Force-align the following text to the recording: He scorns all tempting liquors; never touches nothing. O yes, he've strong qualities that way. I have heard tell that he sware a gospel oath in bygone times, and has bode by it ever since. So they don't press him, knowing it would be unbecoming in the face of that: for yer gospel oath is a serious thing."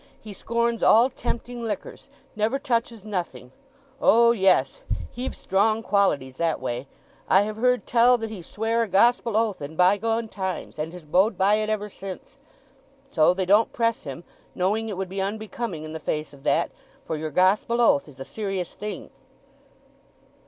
He 0.19 0.33
scorns 0.33 0.81
all 0.81 1.11
tempting 1.11 1.61
liquors; 1.61 2.09
never 2.35 2.57
touches 2.57 3.05
nothing. 3.05 3.51
O 4.01 4.31
yes, 4.31 4.81
he've 5.11 5.35
strong 5.35 5.83
qualities 5.83 6.37
that 6.37 6.59
way. 6.59 6.87
I 7.29 7.41
have 7.43 7.57
heard 7.57 7.85
tell 7.85 8.17
that 8.17 8.31
he 8.31 8.41
sware 8.41 8.81
a 8.81 8.87
gospel 8.87 9.37
oath 9.37 9.61
in 9.61 9.75
bygone 9.75 10.27
times, 10.27 10.79
and 10.79 10.91
has 10.91 11.05
bode 11.05 11.37
by 11.37 11.53
it 11.57 11.69
ever 11.69 11.87
since. 11.87 12.39
So 13.11 13.35
they 13.35 13.45
don't 13.45 13.73
press 13.73 14.03
him, 14.05 14.23
knowing 14.55 14.89
it 14.89 14.97
would 14.97 15.07
be 15.07 15.21
unbecoming 15.21 15.83
in 15.83 15.93
the 15.93 15.99
face 15.99 16.33
of 16.33 16.41
that: 16.45 16.71
for 17.05 17.15
yer 17.15 17.29
gospel 17.29 17.79
oath 17.79 18.07
is 18.07 18.19
a 18.19 18.25
serious 18.25 18.73
thing." 18.73 19.11